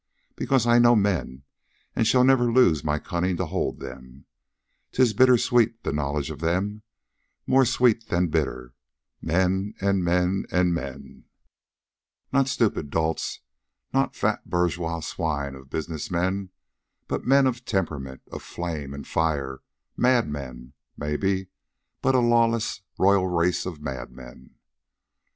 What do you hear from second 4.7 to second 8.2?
'Tis bitter sweet, the knowledge of them, more sweet